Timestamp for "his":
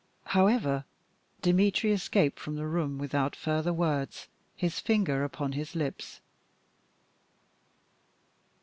4.55-4.79, 5.51-5.75